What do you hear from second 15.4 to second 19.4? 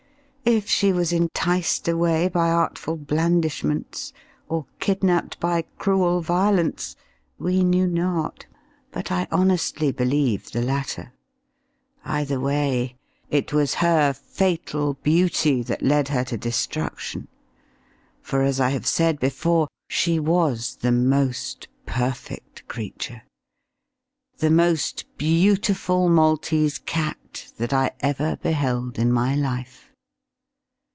that led her to destruction; for, as I have said